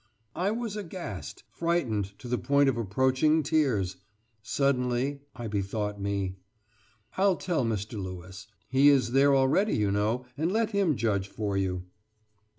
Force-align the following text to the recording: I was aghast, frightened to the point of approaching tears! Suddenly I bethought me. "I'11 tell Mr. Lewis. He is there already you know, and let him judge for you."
I 0.35 0.49
was 0.49 0.75
aghast, 0.75 1.43
frightened 1.51 2.17
to 2.17 2.27
the 2.27 2.39
point 2.39 2.67
of 2.69 2.75
approaching 2.75 3.43
tears! 3.43 3.97
Suddenly 4.41 5.19
I 5.35 5.45
bethought 5.47 6.01
me. 6.01 6.37
"I'11 7.17 7.39
tell 7.39 7.63
Mr. 7.63 8.01
Lewis. 8.01 8.47
He 8.67 8.89
is 8.89 9.11
there 9.11 9.35
already 9.35 9.77
you 9.77 9.91
know, 9.91 10.25
and 10.35 10.51
let 10.51 10.71
him 10.71 10.95
judge 10.95 11.27
for 11.27 11.55
you." 11.55 11.83